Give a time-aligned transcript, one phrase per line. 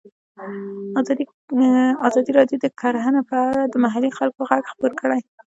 [2.07, 5.21] ازادي راډیو د کرهنه په اړه د محلي خلکو غږ خپور کړی.